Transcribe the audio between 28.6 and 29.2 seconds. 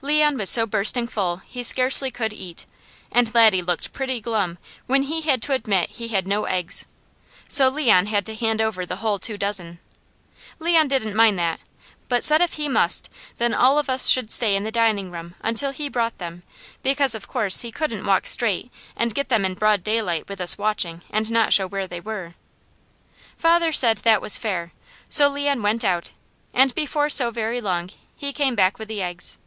with the